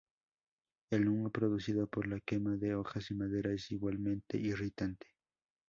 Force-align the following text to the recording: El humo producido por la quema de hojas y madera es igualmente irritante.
El 0.89 1.07
humo 1.07 1.29
producido 1.29 1.85
por 1.85 2.07
la 2.07 2.19
quema 2.21 2.57
de 2.57 2.73
hojas 2.73 3.11
y 3.11 3.13
madera 3.13 3.53
es 3.53 3.69
igualmente 3.69 4.35
irritante. 4.39 5.05